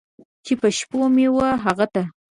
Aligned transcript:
چې 0.45 0.53
په 0.61 0.67
شپو 0.77 1.01
مې 1.15 1.27
و 1.33 1.37
هغه 1.63 1.85
ته! 1.93 2.03